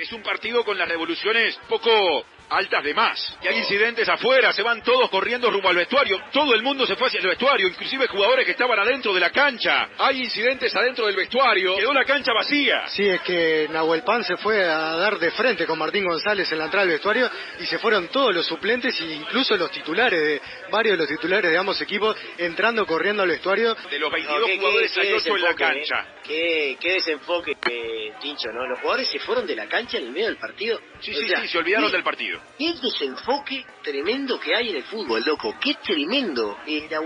Es 0.01 0.11
un 0.11 0.21
partido 0.21 0.65
con 0.65 0.77
las 0.77 0.89
revoluciones 0.89 1.57
poco 1.69 2.25
altas 2.49 2.83
de 2.83 2.93
más. 2.93 3.37
Y 3.41 3.47
hay 3.47 3.57
incidentes 3.57 4.07
afuera, 4.09 4.53
se 4.53 4.61
van 4.63 4.81
todos 4.83 5.09
corriendo 5.09 5.49
rumbo 5.49 5.69
al 5.69 5.75
vestuario. 5.75 6.19
Todo 6.31 6.53
el 6.53 6.61
mundo 6.63 6.85
se 6.85 6.95
fue 6.95 7.07
hacia 7.07 7.19
el 7.19 7.27
vestuario, 7.27 7.67
inclusive 7.67 8.07
jugadores 8.07 8.45
que 8.45 8.51
estaban 8.51 8.77
adentro 8.79 9.13
de 9.13 9.19
la 9.19 9.29
cancha. 9.31 9.89
Hay 9.97 10.21
incidentes 10.23 10.75
adentro 10.75 11.05
del 11.07 11.15
vestuario. 11.15 11.75
Quedó 11.75 11.93
la 11.93 12.05
cancha 12.05 12.33
vacía. 12.33 12.87
Sí, 12.87 13.07
es 13.07 13.21
que 13.21 13.67
Nahuel 13.71 14.03
Pan 14.03 14.23
se 14.23 14.37
fue 14.37 14.63
a 14.63 14.95
dar 14.95 15.17
de 15.19 15.31
frente 15.31 15.65
con 15.65 15.79
Martín 15.79 16.05
González 16.05 16.51
en 16.51 16.57
la 16.59 16.65
entrada 16.65 16.85
del 16.85 16.93
vestuario 16.95 17.29
y 17.59 17.65
se 17.65 17.79
fueron 17.79 18.07
todos 18.09 18.33
los 18.33 18.45
suplentes 18.45 18.99
e 19.01 19.05
incluso 19.05 19.55
los 19.57 19.71
titulares 19.71 20.19
de 20.19 20.41
varios 20.71 20.97
de 20.97 21.03
los 21.03 21.07
titulares 21.07 21.49
de 21.51 21.57
ambos 21.57 21.79
equipos 21.81 22.15
entrando 22.37 22.85
corriendo 22.85 23.23
al 23.23 23.29
vestuario. 23.29 23.75
De 23.89 23.99
los 23.99 24.11
22 24.11 24.39
No, 24.39 24.45
qué- 24.45 24.57
jugadores 24.57 24.91
qué- 24.93 24.99
hay 25.01 25.07
qué 25.07 25.13
8 25.15 25.35
en 25.35 25.41
la 25.41 25.47
desenfoque, 25.49 25.63
cancha. 25.87 25.99
eh. 26.01 26.15
Qué, 26.25 26.77
qué 26.79 26.91
desenfoque, 26.93 27.51
eh, 27.69 28.11
Tincho, 28.19 28.49
¿no? 28.51 28.65
Los 28.67 28.79
jugadores 28.79 29.07
se 29.09 29.19
fueron 29.19 29.45
de 29.45 29.55
la 29.55 29.67
cancha 29.67 29.97
en 29.97 30.05
el 30.05 30.11
medio 30.11 30.25
del 30.27 30.37
partido. 30.37 30.79
Sí, 30.99 31.11
O 31.11 31.19
sí, 31.19 31.27
sea, 31.27 31.41
sí, 31.41 31.47
se 31.47 31.57
olvidaron 31.57 31.91
del 31.91 32.03
partido. 32.03 32.34
Qué 32.57 32.73
desenfoque 32.73 33.65
tremendo 33.83 34.39
que 34.39 34.55
hay 34.55 34.69
en 34.69 34.77
el 34.77 34.83
fútbol, 34.83 35.23
loco. 35.25 35.55
Qué 35.59 35.75
tremendo. 35.75 36.57
Eh, 36.67 36.87
la 36.89 36.99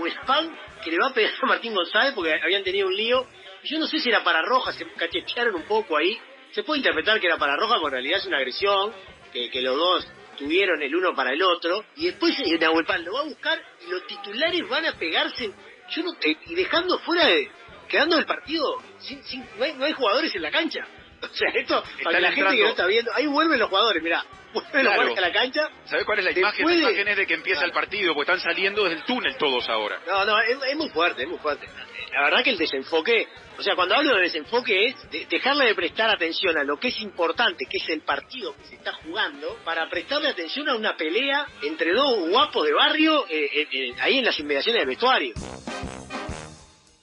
que 0.82 0.90
le 0.90 0.98
va 0.98 1.08
a 1.08 1.12
pegar 1.14 1.32
a 1.42 1.46
Martín 1.46 1.74
González 1.74 2.12
porque 2.14 2.32
habían 2.42 2.62
tenido 2.64 2.88
un 2.88 2.94
lío. 2.96 3.26
Yo 3.64 3.78
no 3.78 3.86
sé 3.86 3.98
si 4.00 4.08
era 4.08 4.24
para 4.24 4.42
Roja, 4.42 4.72
se 4.72 4.86
cachetearon 4.92 5.54
un 5.54 5.64
poco 5.64 5.96
ahí. 5.96 6.18
Se 6.52 6.62
puede 6.62 6.78
interpretar 6.78 7.20
que 7.20 7.26
era 7.26 7.36
para 7.36 7.56
Roja, 7.56 7.74
porque 7.74 7.96
en 7.96 8.02
realidad 8.02 8.18
es 8.18 8.26
una 8.26 8.38
agresión 8.38 8.92
que, 9.32 9.60
los 9.60 9.76
dos 9.76 10.08
tuvieron 10.38 10.80
el 10.82 10.94
uno 10.94 11.14
para 11.14 11.32
el 11.32 11.42
otro. 11.42 11.84
Y 11.96 12.06
después 12.06 12.38
eh, 12.40 12.58
Nahuel 12.58 12.86
Pan 12.86 13.04
lo 13.04 13.12
va 13.12 13.20
a 13.20 13.24
buscar 13.24 13.62
y 13.86 13.90
los 13.90 14.06
titulares 14.06 14.66
van 14.68 14.86
a 14.86 14.92
pegarse. 14.98 15.50
Yo 15.90 16.02
no 16.02 16.14
te, 16.14 16.36
y 16.46 16.54
dejando 16.54 16.98
fuera 17.00 17.26
de. 17.26 17.50
quedando 17.88 18.18
el 18.18 18.24
partido. 18.24 18.82
Sin, 18.98 19.22
sin- 19.24 19.46
no, 19.58 19.64
hay, 19.64 19.74
no 19.74 19.84
hay 19.84 19.92
jugadores 19.92 20.34
en 20.34 20.42
la 20.42 20.50
cancha. 20.50 20.86
O 21.30 21.34
sea, 21.34 21.50
esto, 21.54 21.82
para 22.02 22.18
la 22.20 22.32
gente 22.32 22.56
que 22.56 22.62
no 22.62 22.68
está 22.70 22.86
viendo, 22.86 23.12
ahí 23.14 23.26
vuelven 23.26 23.58
los 23.58 23.68
jugadores, 23.68 24.02
mirá. 24.02 24.24
Vuelven 24.52 24.84
los 24.84 24.94
jugadores 24.94 25.18
a 25.18 25.20
la 25.20 25.32
cancha 25.32 25.68
¿Sabes 25.84 26.04
cuál 26.04 26.18
es 26.18 26.24
la 26.24 26.30
imagen? 26.32 26.66
La 26.66 26.72
de- 26.72 26.78
imagen 26.80 27.08
es 27.08 27.16
de 27.18 27.26
que 27.26 27.34
empieza 27.34 27.64
el 27.64 27.72
partido, 27.72 28.14
porque 28.14 28.32
están 28.32 28.40
saliendo 28.50 28.82
desde 28.84 28.96
el 28.96 29.04
túnel 29.04 29.36
todos 29.36 29.68
ahora. 29.68 30.00
No, 30.06 30.24
no, 30.24 30.40
es, 30.40 30.58
es 30.70 30.76
muy 30.76 30.88
fuerte, 30.88 31.22
es 31.22 31.28
muy 31.28 31.38
fuerte. 31.38 31.68
la 32.12 32.24
verdad 32.24 32.42
que 32.42 32.50
el 32.50 32.58
desenfoque, 32.58 33.28
o 33.58 33.62
sea, 33.62 33.76
cuando 33.76 33.94
hablo 33.94 34.16
de 34.16 34.22
desenfoque 34.22 34.86
es 34.86 35.10
de- 35.10 35.26
dejarle 35.26 35.66
de 35.66 35.74
prestar 35.76 36.10
atención 36.10 36.56
a 36.58 36.64
lo 36.64 36.78
que 36.80 36.88
es 36.88 36.98
importante, 37.00 37.66
que 37.70 37.76
es 37.76 37.88
el 37.90 38.00
partido 38.00 38.56
que 38.56 38.64
se 38.64 38.74
está 38.74 38.92
jugando, 38.94 39.56
para 39.64 39.88
prestarle 39.88 40.28
atención 40.30 40.68
a 40.68 40.74
una 40.74 40.96
pelea 40.96 41.46
entre 41.62 41.92
dos 41.92 42.28
guapos 42.28 42.66
de 42.66 42.72
barrio 42.72 43.26
eh, 43.28 43.44
eh, 43.54 43.68
eh, 43.70 43.94
ahí 44.00 44.18
en 44.18 44.24
las 44.24 44.38
inmediaciones 44.40 44.80
del 44.80 44.88
vestuario. 44.88 45.34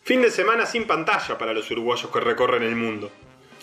Fin 0.04 0.22
de 0.22 0.32
semana 0.32 0.66
sin 0.66 0.86
pantalla 0.88 1.38
para 1.38 1.54
los 1.54 1.70
uruguayos 1.72 2.10
que 2.12 2.20
recorren 2.20 2.64
el 2.64 2.76
mundo. 2.76 3.12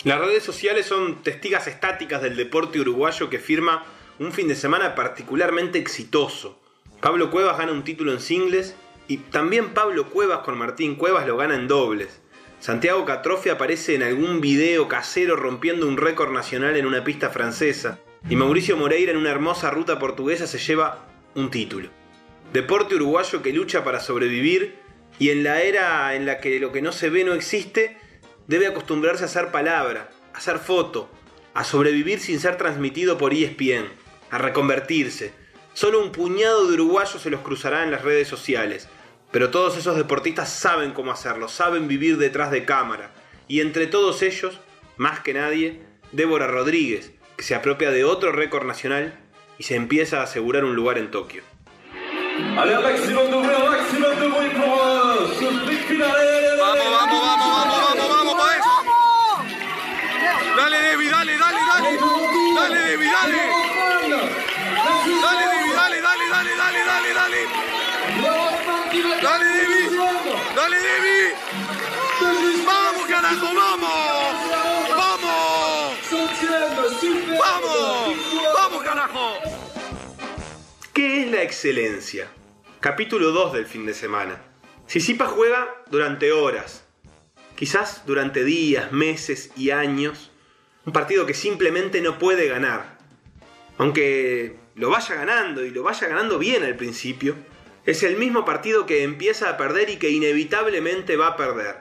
Las 0.05 0.19
redes 0.19 0.43
sociales 0.43 0.85
son 0.85 1.23
testigas 1.23 1.65
estáticas 1.65 2.21
del 2.21 2.35
deporte 2.35 2.79
uruguayo 2.79 3.27
que 3.27 3.39
firma 3.39 3.83
un 4.19 4.31
fin 4.31 4.47
de 4.47 4.53
semana 4.53 4.93
particularmente 4.93 5.79
exitoso. 5.79 6.61
Pablo 7.01 7.31
Cuevas 7.31 7.57
gana 7.57 7.71
un 7.71 7.83
título 7.83 8.11
en 8.11 8.19
singles 8.19 8.75
y 9.07 9.17
también 9.17 9.73
Pablo 9.73 10.11
Cuevas 10.11 10.41
con 10.41 10.59
Martín 10.59 10.93
Cuevas 10.93 11.25
lo 11.25 11.37
gana 11.37 11.55
en 11.55 11.67
dobles. 11.67 12.21
Santiago 12.59 13.03
Catrofi 13.03 13.49
aparece 13.49 13.95
en 13.95 14.03
algún 14.03 14.41
video 14.41 14.87
casero 14.87 15.35
rompiendo 15.35 15.87
un 15.87 15.97
récord 15.97 16.31
nacional 16.31 16.77
en 16.77 16.85
una 16.85 17.03
pista 17.03 17.31
francesa 17.31 17.97
y 18.29 18.35
Mauricio 18.35 18.77
Moreira 18.77 19.11
en 19.11 19.17
una 19.17 19.31
hermosa 19.31 19.71
ruta 19.71 19.97
portuguesa 19.97 20.45
se 20.45 20.59
lleva 20.59 21.03
un 21.33 21.49
título. 21.49 21.89
Deporte 22.53 22.93
uruguayo 22.93 23.41
que 23.41 23.53
lucha 23.53 23.83
para 23.83 23.99
sobrevivir 23.99 24.75
y 25.17 25.31
en 25.31 25.43
la 25.43 25.63
era 25.63 26.13
en 26.13 26.27
la 26.27 26.39
que 26.41 26.59
lo 26.59 26.71
que 26.71 26.83
no 26.83 26.91
se 26.91 27.09
ve 27.09 27.23
no 27.23 27.33
existe, 27.33 27.97
debe 28.47 28.67
acostumbrarse 28.67 29.23
a 29.23 29.27
hacer 29.27 29.51
palabra, 29.51 30.09
a 30.33 30.37
hacer 30.37 30.59
foto, 30.59 31.09
a 31.53 31.63
sobrevivir 31.63 32.19
sin 32.19 32.39
ser 32.39 32.57
transmitido 32.57 33.17
por 33.17 33.33
ESPN, 33.33 33.87
a 34.31 34.37
reconvertirse. 34.37 35.33
Solo 35.73 36.01
un 36.01 36.11
puñado 36.11 36.67
de 36.67 36.73
uruguayos 36.73 37.21
se 37.21 37.29
los 37.29 37.41
cruzará 37.41 37.83
en 37.83 37.91
las 37.91 38.03
redes 38.03 38.27
sociales, 38.27 38.87
pero 39.31 39.49
todos 39.51 39.77
esos 39.77 39.97
deportistas 39.97 40.49
saben 40.49 40.91
cómo 40.91 41.11
hacerlo, 41.11 41.47
saben 41.47 41.87
vivir 41.87 42.17
detrás 42.17 42.51
de 42.51 42.65
cámara. 42.65 43.11
Y 43.47 43.61
entre 43.61 43.87
todos 43.87 44.21
ellos, 44.21 44.59
más 44.97 45.19
que 45.19 45.33
nadie, 45.33 45.81
Débora 46.11 46.47
Rodríguez, 46.47 47.11
que 47.35 47.43
se 47.43 47.55
apropia 47.55 47.91
de 47.91 48.05
otro 48.05 48.31
récord 48.31 48.65
nacional 48.65 49.13
y 49.57 49.63
se 49.63 49.75
empieza 49.75 50.19
a 50.19 50.23
asegurar 50.23 50.63
un 50.63 50.75
lugar 50.75 50.97
en 50.97 51.11
Tokio. 51.11 51.43
Allez, 52.57 52.77
un 52.77 52.83
maximum 52.83 53.31
de 53.31 53.37
maximum 53.69 54.19
de 54.19 54.27
pour 54.55 54.81
euh, 54.83 55.27
ce 55.39 57.04
dale, 67.13 67.47
dale, 69.21 69.21
dale. 69.21 69.45
Devi. 69.45 69.97
Dale. 70.55 70.77
Vamos, 72.65 73.05
carajo, 73.07 73.45
vamos. 73.55 74.35
Vamos. 74.89 75.99
Vamos. 77.39 78.15
Vamos, 78.53 78.83
carajo. 78.83 79.33
¿Qué 80.93 81.23
es 81.23 81.31
la 81.31 81.41
excelencia? 81.41 82.27
Capítulo 82.79 83.31
2 83.31 83.53
del 83.53 83.65
fin 83.65 83.85
de 83.85 83.93
semana. 83.93 84.41
Sisipa 84.87 85.25
juega 85.25 85.83
durante 85.89 86.31
horas, 86.31 86.85
quizás 87.55 88.03
durante 88.05 88.43
días, 88.43 88.91
meses 88.91 89.51
y 89.57 89.71
años, 89.71 90.31
un 90.85 90.93
partido 90.93 91.25
que 91.25 91.33
simplemente 91.33 92.01
no 92.01 92.19
puede 92.19 92.47
ganar. 92.47 92.97
Aunque 93.77 94.57
lo 94.75 94.89
vaya 94.89 95.15
ganando 95.15 95.63
y 95.63 95.71
lo 95.71 95.83
vaya 95.83 96.07
ganando 96.07 96.37
bien 96.37 96.63
al 96.63 96.75
principio, 96.75 97.35
es 97.85 98.03
el 98.03 98.17
mismo 98.17 98.45
partido 98.45 98.85
que 98.85 99.03
empieza 99.03 99.49
a 99.49 99.57
perder 99.57 99.89
y 99.89 99.97
que 99.97 100.09
inevitablemente 100.09 101.17
va 101.17 101.27
a 101.27 101.37
perder. 101.37 101.77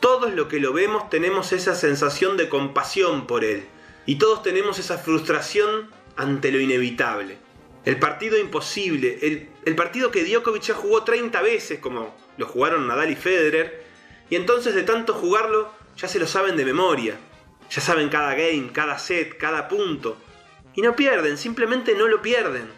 Todos 0.00 0.32
los 0.32 0.46
que 0.46 0.60
lo 0.60 0.72
vemos 0.72 1.10
tenemos 1.10 1.52
esa 1.52 1.74
sensación 1.74 2.36
de 2.36 2.48
compasión 2.48 3.26
por 3.26 3.44
él 3.44 3.64
y 4.06 4.16
todos 4.16 4.42
tenemos 4.42 4.78
esa 4.78 4.96
frustración 4.98 5.90
ante 6.16 6.50
lo 6.50 6.60
inevitable. 6.60 7.36
El 7.84 7.98
partido 7.98 8.38
imposible, 8.38 9.18
el, 9.22 9.48
el 9.64 9.76
partido 9.76 10.10
que 10.10 10.24
Djokovic 10.24 10.62
ya 10.62 10.74
jugó 10.74 11.04
30 11.04 11.42
veces, 11.42 11.78
como 11.78 12.14
lo 12.36 12.46
jugaron 12.46 12.86
Nadal 12.86 13.10
y 13.10 13.16
Federer, 13.16 13.84
y 14.30 14.36
entonces 14.36 14.74
de 14.74 14.82
tanto 14.82 15.14
jugarlo 15.14 15.72
ya 15.96 16.06
se 16.08 16.18
lo 16.18 16.26
saben 16.26 16.56
de 16.56 16.64
memoria. 16.64 17.18
Ya 17.70 17.82
saben 17.82 18.08
cada 18.08 18.34
game, 18.34 18.70
cada 18.72 18.98
set, 18.98 19.36
cada 19.36 19.68
punto. 19.68 20.16
Y 20.78 20.80
no 20.80 20.94
pierden, 20.94 21.36
simplemente 21.38 21.96
no 21.96 22.06
lo 22.06 22.22
pierden. 22.22 22.68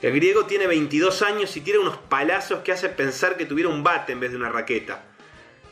El 0.00 0.12
griego 0.12 0.46
tiene 0.46 0.68
22 0.68 1.22
años 1.22 1.56
y 1.56 1.60
tiene 1.60 1.80
unos 1.80 1.96
palazos 1.96 2.60
que 2.60 2.70
hace 2.70 2.88
pensar 2.88 3.36
que 3.36 3.46
tuviera 3.46 3.68
un 3.68 3.82
bate 3.82 4.12
en 4.12 4.20
vez 4.20 4.30
de 4.30 4.36
una 4.36 4.48
raqueta. 4.48 5.06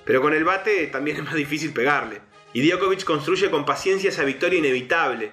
Pero 0.05 0.21
con 0.21 0.35
el 0.35 0.43
bate 0.43 0.89
también 0.89 1.17
es 1.19 1.23
más 1.23 1.35
difícil 1.35 1.73
pegarle. 1.73 2.23
Y 2.53 2.69
Djokovic 2.69 3.05
construye 3.05 3.53
con 3.53 3.65
paciencia 3.65 4.11
esa 4.11 4.25
victoria 4.25 4.59
inevitable. 4.59 5.31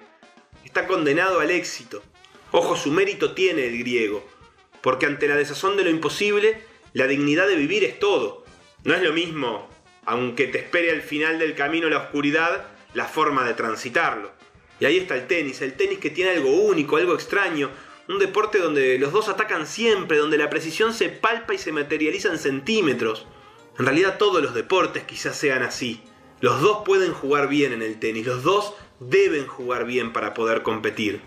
Está 0.63 0.85
condenado 0.85 1.39
al 1.39 1.49
éxito. 1.49 2.03
Ojo, 2.51 2.75
su 2.75 2.91
mérito 2.91 3.33
tiene 3.33 3.65
el 3.65 3.79
griego, 3.79 4.23
porque 4.81 5.07
ante 5.07 5.27
la 5.27 5.37
desazón 5.37 5.75
de 5.75 5.85
lo 5.85 5.89
imposible, 5.89 6.61
la 6.93 7.07
dignidad 7.07 7.47
de 7.47 7.55
vivir 7.55 7.83
es 7.83 7.97
todo. 7.97 8.45
No 8.83 8.93
es 8.93 9.01
lo 9.01 9.11
mismo, 9.11 9.67
aunque 10.05 10.45
te 10.45 10.59
espere 10.59 10.91
al 10.91 11.01
final 11.01 11.39
del 11.39 11.55
camino 11.55 11.89
la 11.89 11.97
oscuridad, 11.97 12.67
la 12.93 13.05
forma 13.05 13.43
de 13.43 13.55
transitarlo. 13.55 14.36
Y 14.79 14.85
ahí 14.85 14.97
está 14.97 15.15
el 15.15 15.27
tenis, 15.27 15.61
el 15.61 15.73
tenis 15.73 15.99
que 15.99 16.09
tiene 16.09 16.31
algo 16.31 16.49
único, 16.49 16.97
algo 16.97 17.13
extraño, 17.13 17.69
un 18.07 18.19
deporte 18.19 18.59
donde 18.59 18.97
los 18.99 19.11
dos 19.11 19.27
atacan 19.27 19.67
siempre, 19.67 20.17
donde 20.17 20.37
la 20.37 20.49
precisión 20.49 20.93
se 20.93 21.09
palpa 21.09 21.53
y 21.53 21.57
se 21.57 21.71
materializa 21.71 22.29
en 22.29 22.37
centímetros. 22.37 23.25
En 23.77 23.85
realidad 23.85 24.17
todos 24.17 24.41
los 24.41 24.53
deportes 24.53 25.03
quizás 25.03 25.35
sean 25.37 25.63
así. 25.63 26.01
Los 26.39 26.61
dos 26.61 26.83
pueden 26.85 27.13
jugar 27.13 27.49
bien 27.49 27.73
en 27.73 27.81
el 27.81 27.99
tenis, 27.99 28.25
los 28.25 28.43
dos 28.43 28.75
deben 28.99 29.47
jugar 29.47 29.85
bien 29.85 30.13
para 30.13 30.33
poder 30.33 30.61
competir. 30.61 31.21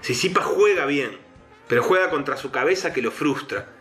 Sisipa 0.00 0.42
juega 0.42 0.86
bien, 0.86 1.18
pero 1.68 1.82
juega 1.82 2.10
contra 2.10 2.36
su 2.36 2.50
cabeza 2.50 2.92
que 2.92 3.02
lo 3.02 3.10
frustra. 3.10 3.72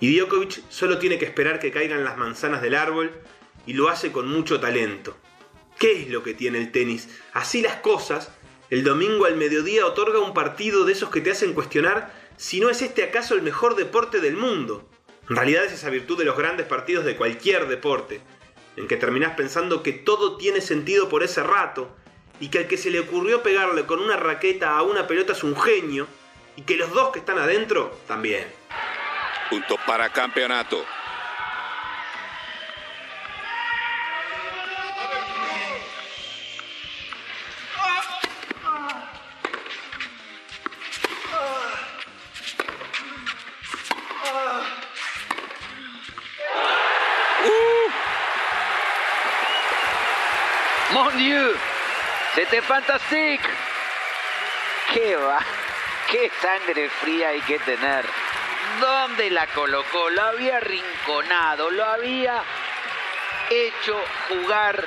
Y 0.00 0.16
Djokovic 0.16 0.62
solo 0.68 0.98
tiene 0.98 1.18
que 1.18 1.24
esperar 1.24 1.60
que 1.60 1.70
caigan 1.70 2.04
las 2.04 2.16
manzanas 2.18 2.60
del 2.60 2.74
árbol 2.74 3.12
y 3.66 3.74
lo 3.74 3.88
hace 3.88 4.10
con 4.10 4.28
mucho 4.28 4.60
talento. 4.60 5.16
¿Qué 5.78 6.02
es 6.02 6.08
lo 6.10 6.22
que 6.22 6.34
tiene 6.34 6.58
el 6.58 6.72
tenis? 6.72 7.08
Así 7.32 7.62
las 7.62 7.76
cosas, 7.76 8.32
el 8.72 8.84
domingo 8.84 9.26
al 9.26 9.36
mediodía 9.36 9.84
otorga 9.84 10.18
un 10.20 10.32
partido 10.32 10.86
de 10.86 10.92
esos 10.92 11.10
que 11.10 11.20
te 11.20 11.30
hacen 11.30 11.52
cuestionar 11.52 12.10
si 12.38 12.58
no 12.58 12.70
es 12.70 12.80
este 12.80 13.02
acaso 13.02 13.34
el 13.34 13.42
mejor 13.42 13.76
deporte 13.76 14.18
del 14.18 14.34
mundo. 14.34 14.88
En 15.28 15.36
realidad 15.36 15.66
es 15.66 15.74
esa 15.74 15.90
virtud 15.90 16.16
de 16.16 16.24
los 16.24 16.38
grandes 16.38 16.64
partidos 16.64 17.04
de 17.04 17.14
cualquier 17.14 17.68
deporte, 17.68 18.22
en 18.78 18.88
que 18.88 18.96
terminás 18.96 19.34
pensando 19.34 19.82
que 19.82 19.92
todo 19.92 20.38
tiene 20.38 20.62
sentido 20.62 21.10
por 21.10 21.22
ese 21.22 21.42
rato, 21.42 21.94
y 22.40 22.48
que 22.48 22.60
al 22.60 22.66
que 22.66 22.78
se 22.78 22.90
le 22.90 23.00
ocurrió 23.00 23.42
pegarle 23.42 23.84
con 23.84 24.00
una 24.00 24.16
raqueta 24.16 24.74
a 24.78 24.82
una 24.82 25.06
pelota 25.06 25.34
es 25.34 25.44
un 25.44 25.54
genio, 25.54 26.06
y 26.56 26.62
que 26.62 26.78
los 26.78 26.94
dos 26.94 27.10
que 27.10 27.18
están 27.18 27.38
adentro 27.38 27.94
también. 28.08 28.46
Punto 29.50 29.76
para 29.86 30.08
campeonato. 30.08 30.82
Mon 50.92 51.10
Dieu, 51.16 51.56
c'était 52.34 52.60
fantastique. 52.60 53.40
Qué 54.92 55.16
va, 55.16 55.38
qué 56.10 56.30
sangre 56.42 56.90
fría 57.00 57.28
hay 57.28 57.40
que 57.40 57.58
tener. 57.60 58.04
¿Dónde 58.78 59.30
la 59.30 59.46
colocó? 59.48 60.10
Lo 60.10 60.22
había 60.22 60.60
rinconado, 60.60 61.70
lo 61.70 61.84
había 61.86 62.42
hecho 63.48 63.98
jugar 64.28 64.84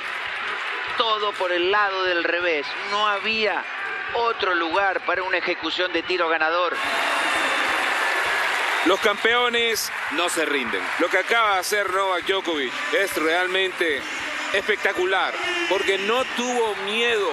todo 0.96 1.32
por 1.32 1.50
el 1.50 1.72
lado 1.72 2.04
del 2.04 2.22
revés. 2.22 2.66
No 2.92 3.08
había 3.08 3.64
otro 4.14 4.54
lugar 4.54 5.00
para 5.00 5.24
una 5.24 5.38
ejecución 5.38 5.92
de 5.92 6.04
tiro 6.04 6.28
ganador. 6.28 6.76
Los 8.84 9.00
campeones 9.00 9.90
no 10.12 10.28
se 10.28 10.44
rinden. 10.44 10.80
Lo 11.00 11.08
que 11.08 11.18
acaba 11.18 11.54
de 11.54 11.60
hacer 11.60 11.92
Novak 11.92 12.24
Djokovic 12.26 12.72
es 12.92 13.16
realmente 13.16 14.00
espectacular, 14.56 15.34
porque 15.68 15.98
no 15.98 16.24
tuvo 16.36 16.74
miedo 16.86 17.28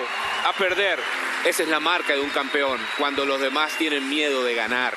a 0.45 0.53
perder. 0.53 0.99
Esa 1.45 1.63
es 1.63 1.69
la 1.69 1.79
marca 1.79 2.13
de 2.13 2.21
un 2.21 2.29
campeón, 2.29 2.79
cuando 2.97 3.25
los 3.25 3.39
demás 3.39 3.77
tienen 3.77 4.09
miedo 4.09 4.43
de 4.43 4.55
ganar. 4.55 4.93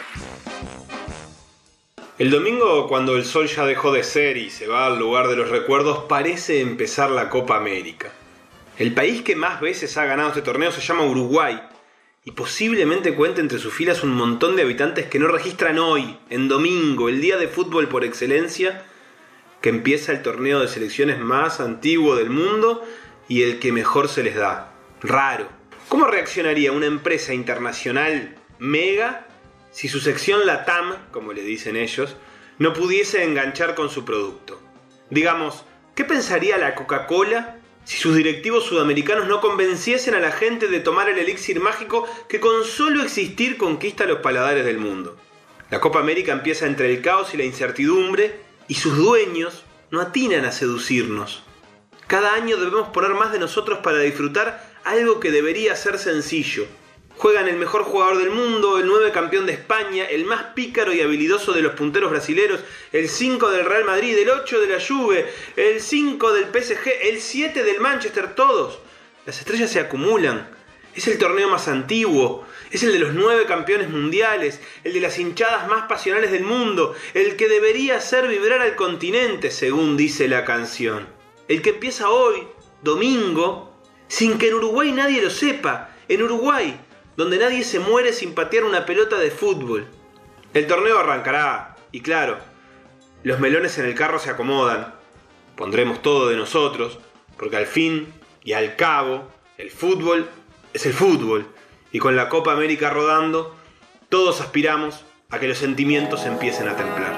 El 2.18 2.30
domingo, 2.30 2.88
cuando 2.88 3.16
el 3.16 3.25
sol 3.25 3.47
ya 3.47 3.64
dejó 3.64 3.92
de 3.92 4.02
ser 4.02 4.37
y 4.37 4.50
se 4.50 4.66
va 4.66 4.87
al 4.87 4.99
lugar 4.99 5.28
de 5.28 5.37
los 5.37 5.50
recuerdos, 5.50 6.04
parece 6.09 6.61
empezar 6.61 7.11
la 7.11 7.28
Copa 7.28 7.56
América. 7.56 8.11
El 8.78 8.92
país 8.92 9.23
que 9.23 9.37
más 9.37 9.61
veces 9.61 9.97
ha 9.97 10.06
ganado 10.06 10.30
este 10.30 10.42
torneo 10.42 10.73
se 10.73 10.80
llama 10.80 11.04
Uruguay, 11.04 11.61
y 12.25 12.33
posiblemente 12.33 13.14
cuente 13.14 13.40
entre 13.40 13.59
sus 13.59 13.73
filas 13.73 14.02
un 14.02 14.12
montón 14.12 14.56
de 14.56 14.62
habitantes 14.62 15.06
que 15.06 15.18
no 15.21 15.28
registran 15.28 15.78
hoy, 15.78 16.18
en 16.28 16.49
domingo, 16.49 17.09
el 17.09 17.21
día 17.21 17.37
de 17.37 17.47
fútbol 17.49 17.88
por 17.88 18.02
excelencia, 18.04 18.85
que 19.60 19.68
empieza 19.68 20.12
el 20.12 20.22
torneo 20.22 20.60
de 20.60 20.68
selecciones 20.68 21.18
más 21.18 21.60
antiguo 21.60 22.16
del 22.16 22.30
mundo 22.30 22.84
y 23.28 23.42
el 23.42 23.58
que 23.58 23.72
mejor 23.72 24.08
se 24.08 24.22
les 24.22 24.34
da. 24.34 24.72
Raro. 25.02 25.48
¿Cómo 25.88 26.06
reaccionaría 26.06 26.72
una 26.72 26.86
empresa 26.86 27.32
internacional 27.32 28.36
mega 28.58 29.26
si 29.70 29.88
su 29.88 30.00
sección 30.00 30.46
LATAM, 30.46 31.10
como 31.12 31.32
le 31.32 31.42
dicen 31.42 31.76
ellos, 31.76 32.16
no 32.58 32.72
pudiese 32.72 33.22
enganchar 33.22 33.75
con 33.75 33.90
su 33.90 34.04
producto? 34.04 34.60
Digamos, 35.10 35.64
¿qué 35.94 36.04
pensaría 36.04 36.58
la 36.58 36.75
Coca-Cola 36.75 37.58
si 37.84 37.98
sus 37.98 38.16
directivos 38.16 38.64
sudamericanos 38.64 39.28
no 39.28 39.40
convenciesen 39.40 40.14
a 40.14 40.20
la 40.20 40.32
gente 40.32 40.66
de 40.66 40.80
tomar 40.80 41.08
el 41.08 41.18
elixir 41.18 41.60
mágico 41.60 42.08
que 42.28 42.40
con 42.40 42.64
solo 42.64 43.02
existir 43.02 43.56
conquista 43.56 44.06
los 44.06 44.18
paladares 44.18 44.64
del 44.64 44.78
mundo? 44.78 45.16
La 45.70 45.80
Copa 45.80 46.00
América 46.00 46.32
empieza 46.32 46.66
entre 46.66 46.92
el 46.92 47.02
caos 47.02 47.34
y 47.34 47.36
la 47.36 47.44
incertidumbre 47.44 48.46
y 48.68 48.75
sus 48.75 48.96
dueños 48.96 49.64
no 49.90 50.00
atinan 50.00 50.44
a 50.44 50.52
seducirnos. 50.52 51.42
Cada 52.06 52.35
año 52.35 52.56
debemos 52.56 52.88
poner 52.88 53.14
más 53.14 53.32
de 53.32 53.38
nosotros 53.38 53.80
para 53.80 53.99
disfrutar 53.99 54.64
algo 54.85 55.18
que 55.18 55.30
debería 55.30 55.75
ser 55.75 55.99
sencillo. 55.99 56.66
Juegan 57.16 57.49
el 57.49 57.56
mejor 57.56 57.82
jugador 57.82 58.18
del 58.18 58.30
mundo, 58.30 58.78
el 58.78 58.87
nueve 58.87 59.11
campeón 59.11 59.46
de 59.46 59.54
España, 59.54 60.04
el 60.04 60.26
más 60.26 60.44
pícaro 60.54 60.92
y 60.92 61.00
habilidoso 61.00 61.52
de 61.52 61.62
los 61.62 61.73
punteros 61.73 62.11
brasileros, 62.11 62.61
el 62.92 63.08
5 63.08 63.50
del 63.50 63.64
Real 63.64 63.85
Madrid, 63.85 64.16
el 64.18 64.28
8 64.28 64.61
de 64.61 64.66
la 64.66 64.78
Juve, 64.80 65.26
el 65.56 65.80
5 65.80 66.32
del 66.32 66.44
PSG, 66.44 66.88
el 67.02 67.20
7 67.20 67.64
del 67.64 67.80
Manchester, 67.80 68.35
todos. 68.35 68.78
Las 69.25 69.38
estrellas 69.38 69.70
se 69.70 69.80
acumulan. 69.80 70.46
Es 70.97 71.07
el 71.09 71.19
torneo 71.19 71.50
más 71.50 71.69
antiguo, 71.69 72.47
es 72.71 72.83
el 72.83 72.91
de 72.91 72.99
los 72.99 73.12
nueve 73.12 73.45
campeones 73.45 73.91
mundiales, 73.91 74.62
el 74.83 74.95
de 74.95 75.00
las 75.00 75.19
hinchadas 75.19 75.69
más 75.69 75.87
pasionales 75.88 76.33
del 76.33 76.43
mundo, 76.43 76.95
el 77.12 77.37
que 77.37 77.49
debería 77.49 77.97
hacer 77.97 78.26
vibrar 78.26 78.62
al 78.62 78.76
continente, 78.76 79.50
según 79.50 79.99
dice 79.99 80.26
la 80.26 80.47
canción. 80.47 81.07
El 81.49 81.61
que 81.61 81.71
empieza 81.71 82.09
hoy, 82.09 82.49
domingo, 82.81 83.79
sin 84.09 84.38
que 84.38 84.49
en 84.49 84.55
Uruguay 84.55 84.91
nadie 84.91 85.21
lo 85.21 85.29
sepa. 85.29 85.91
En 86.09 86.23
Uruguay, 86.23 86.81
donde 87.15 87.37
nadie 87.37 87.62
se 87.62 87.79
muere 87.79 88.15
sin 88.15 88.35
patear 88.35 88.65
una 88.65 88.87
pelota 88.87 89.19
de 89.19 89.31
fútbol. 89.31 89.87
El 90.55 90.67
torneo 90.67 90.99
arrancará, 90.99 91.76
y 91.93 92.00
claro, 92.00 92.38
los 93.23 93.38
melones 93.38 93.76
en 93.76 93.85
el 93.85 93.95
carro 93.95 94.19
se 94.19 94.31
acomodan. 94.31 94.95
Pondremos 95.57 96.00
todo 96.00 96.29
de 96.29 96.37
nosotros, 96.37 96.99
porque 97.37 97.59
al 97.59 97.67
fin 97.67 98.15
y 98.43 98.55
al 98.55 98.76
cabo, 98.76 99.29
el 99.59 99.71
fútbol 99.71 100.26
es 100.76 100.85
el 100.85 100.92
fútbol. 100.92 101.47
Y 101.90 101.99
con 101.99 102.16
la 102.16 102.28
Copa 102.28 102.52
América 102.52 102.90
rodando, 102.90 103.54
todos 104.11 104.40
aspiramos 104.42 105.04
a 105.30 105.38
que 105.38 105.49
los 105.49 105.59
sentimientos 105.59 106.26
empiecen 106.26 106.68
a 106.68 106.76
templar. 106.76 107.14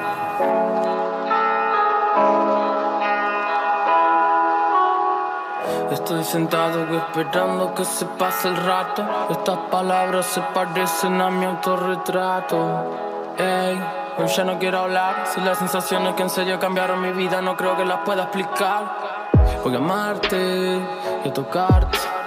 Estoy 5.91 6.23
sentado 6.23 6.87
esperando 6.97 7.75
que 7.75 7.85
se 7.85 8.07
pase 8.07 8.49
el 8.49 8.57
rato. 8.57 9.05
Estas 9.31 9.59
palabras 9.71 10.27
se 10.27 10.41
parecen 10.55 11.21
a 11.21 11.29
mi 11.29 11.45
autorretrato. 11.45 13.35
Ey, 13.37 13.83
hoy 14.19 14.29
ya 14.29 14.45
no 14.45 14.59
quiero 14.59 14.79
hablar. 14.79 15.27
Si 15.35 15.41
las 15.41 15.59
sensaciones 15.59 16.15
que 16.15 16.23
en 16.23 16.31
serio 16.31 16.61
cambiaron 16.61 17.03
mi 17.03 17.11
vida 17.11 17.43
no 17.43 17.57
creo 17.57 17.77
que 17.77 17.85
las 17.85 18.01
pueda 18.05 18.25
explicar. 18.25 19.31
Voy 19.65 19.75
a 19.75 19.79
amarte 19.79 20.81
y 21.25 21.29
a 21.29 21.33
tocarte. 21.33 22.18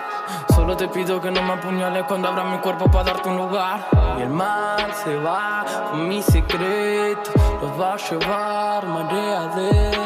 Solo 0.61 0.77
te 0.77 0.87
pido 0.89 1.19
que 1.19 1.31
no 1.31 1.41
me 1.41 1.53
apuñales 1.53 2.03
cuando 2.03 2.27
abra 2.27 2.43
mi 2.43 2.59
cuerpo 2.59 2.85
para 2.85 3.05
darte 3.05 3.29
un 3.29 3.35
lugar. 3.35 3.79
Y 4.19 4.21
el 4.21 4.29
mar 4.29 4.93
se 5.03 5.15
va 5.17 5.65
con 5.89 6.07
mi 6.07 6.21
secreto. 6.21 7.31
Los 7.59 7.81
va 7.81 7.95
a 7.95 7.97
llevar 7.97 8.85
marea 8.85 9.41
adentro. 9.41 10.00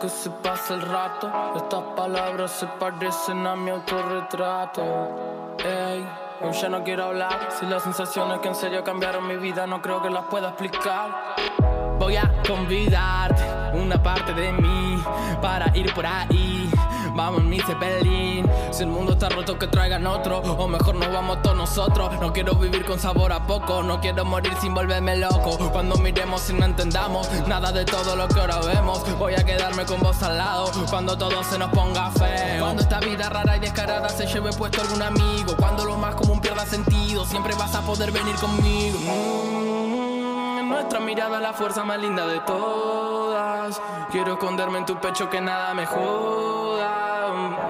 Que 0.00 0.08
se 0.08 0.30
pase 0.30 0.74
el 0.74 0.82
rato. 0.82 1.30
Estas 1.56 1.82
palabras 1.96 2.50
se 2.52 2.66
parecen 2.66 3.46
a 3.46 3.56
mi 3.56 3.70
autorretrato. 3.70 4.82
Ey, 5.58 6.06
hoy 6.42 6.52
ya 6.52 6.68
no 6.68 6.82
quiero 6.82 7.04
hablar. 7.04 7.48
Si 7.58 7.66
las 7.66 7.82
sensaciones 7.82 8.40
que 8.40 8.48
en 8.48 8.54
serio 8.54 8.84
cambiaron 8.84 9.26
mi 9.26 9.36
vida 9.36 9.66
no 9.66 9.80
creo 9.80 10.02
que 10.02 10.10
las 10.10 10.24
pueda 10.24 10.48
explicar. 10.48 11.34
Voy 11.98 12.16
a 12.16 12.42
convidarte 12.46 13.42
una 13.78 14.02
parte 14.02 14.32
de 14.34 14.52
mí 14.52 15.02
para 15.40 15.74
ir 15.76 15.92
por 15.94 16.06
ahí. 16.06 16.70
Vamos 17.16 17.40
en 17.40 17.48
mi 17.48 17.58
Zeppelin. 17.58 18.46
Si 18.70 18.82
el 18.82 18.90
mundo 18.90 19.12
está 19.12 19.30
roto, 19.30 19.58
que 19.58 19.66
traigan 19.68 20.06
otro. 20.06 20.40
O 20.40 20.68
mejor 20.68 20.96
nos 20.96 21.10
vamos 21.10 21.40
todos 21.40 21.56
nosotros. 21.56 22.10
No 22.20 22.30
quiero 22.30 22.54
vivir 22.56 22.84
con 22.84 22.98
sabor 22.98 23.32
a 23.32 23.46
poco. 23.46 23.82
No 23.82 24.00
quiero 24.02 24.26
morir 24.26 24.52
sin 24.60 24.74
volverme 24.74 25.16
loco. 25.16 25.56
Cuando 25.72 25.96
miremos 25.96 26.50
y 26.50 26.52
no 26.52 26.66
entendamos 26.66 27.28
nada 27.46 27.72
de 27.72 27.86
todo 27.86 28.16
lo 28.16 28.28
que 28.28 28.38
ahora 28.38 28.60
vemos. 28.60 29.02
Voy 29.18 29.32
a 29.34 29.44
quedarme 29.46 29.86
con 29.86 30.00
vos 30.00 30.22
al 30.22 30.36
lado. 30.36 30.70
Cuando 30.90 31.16
todo 31.16 31.42
se 31.42 31.58
nos 31.58 31.70
ponga 31.70 32.10
feo. 32.10 32.60
Cuando 32.60 32.82
esta 32.82 33.00
vida 33.00 33.30
rara 33.30 33.56
y 33.56 33.60
descarada 33.60 34.10
se 34.10 34.26
lleve 34.26 34.52
puesto 34.52 34.82
algún 34.82 35.02
amigo. 35.02 35.56
Cuando 35.56 35.86
lo 35.86 35.96
más 35.96 36.16
común 36.16 36.42
pierda 36.42 36.66
sentido. 36.66 37.24
Siempre 37.24 37.54
vas 37.54 37.74
a 37.74 37.80
poder 37.80 38.12
venir 38.12 38.34
conmigo. 38.36 38.98
Mm, 38.98 40.68
nuestra 40.68 41.00
mirada 41.00 41.40
la 41.40 41.54
fuerza 41.54 41.82
más 41.82 41.98
linda 41.98 42.26
de 42.26 42.40
todas. 42.40 43.80
Quiero 44.10 44.34
esconderme 44.34 44.78
en 44.78 44.84
tu 44.84 45.00
pecho 45.00 45.30
que 45.30 45.40
nada 45.40 45.72
me 45.72 45.86
joda. 45.86 46.52
Mm, 46.52 46.55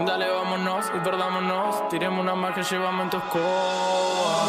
Dale, 0.07 0.31
vámonos 0.31 0.87
y 0.95 1.01
perdámonos. 1.01 1.89
Tiremos 1.89 2.21
una 2.21 2.37
más 2.37 2.55
que 2.55 2.63
llevamos 2.63 3.05
en 3.05 3.11
tu 3.11 3.17
escoba. 3.17 4.47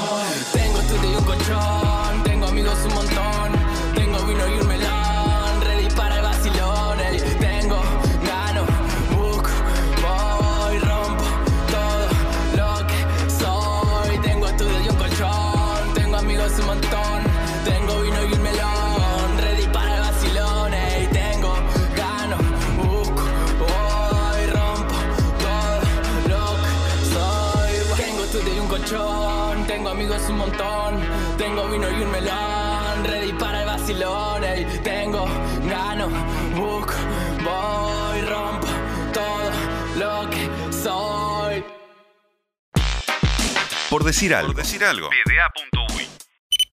Tengo 0.54 0.80
estudio 0.80 1.12
y 1.12 1.16
un 1.16 1.24
colchón. 1.26 1.87
Montón. 30.48 31.00
Tengo 31.38 31.68
vino 31.68 31.90
y 31.90 32.02
un 32.02 32.12
melón. 32.12 33.04
Ready 33.04 33.34
para 33.34 33.62
el 33.62 33.66
vacilón. 33.66 34.44
ey. 34.44 34.66
Tengo 34.84 35.26
gano, 35.70 36.10
busco, 36.56 36.94
voy, 37.44 38.22
rompo 38.22 38.68
todo 39.14 39.52
lo 39.98 40.30
que 40.30 40.50
soy. 40.72 41.64
Por 43.90 44.04
decir 44.04 44.34
algo. 44.34 44.54
Por 44.54 44.64
decir 44.64 44.84
algo. 44.84 45.10